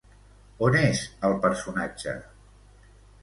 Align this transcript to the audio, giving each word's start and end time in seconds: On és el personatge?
On 0.67 0.77
és 0.79 1.01
el 1.29 1.37
personatge? 1.45 2.17